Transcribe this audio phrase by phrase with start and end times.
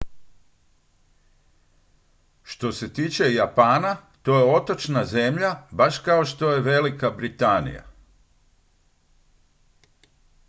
[2.43, 7.83] što se tiče japana to je otočna zemlja baš kao što je velika britanija